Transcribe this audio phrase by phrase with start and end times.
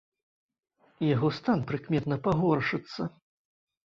[1.15, 3.01] Яго стан прыкметна пагоршыцца.